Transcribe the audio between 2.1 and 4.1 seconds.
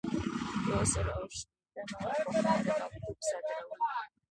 پوښتنه د مکتوب صادرول دي.